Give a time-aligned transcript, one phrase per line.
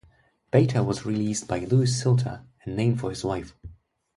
[0.49, 3.53] Beta was released by Louis Suelter, and named for his wife.